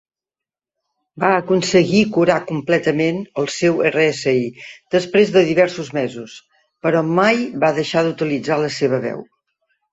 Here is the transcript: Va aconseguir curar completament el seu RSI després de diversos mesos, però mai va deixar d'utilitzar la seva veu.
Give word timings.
Va 1.23 1.27
aconseguir 1.41 1.99
curar 2.15 2.37
completament 2.53 3.21
el 3.43 3.51
seu 3.57 3.77
RSI 3.91 4.35
després 4.97 5.37
de 5.37 5.45
diversos 5.53 5.95
mesos, 6.01 6.41
però 6.89 7.07
mai 7.23 7.47
va 7.67 7.73
deixar 7.81 8.07
d'utilitzar 8.11 8.63
la 8.67 8.77
seva 8.83 9.05
veu. 9.09 9.27